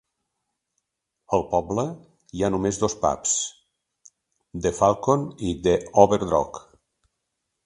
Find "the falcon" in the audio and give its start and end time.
4.65-5.29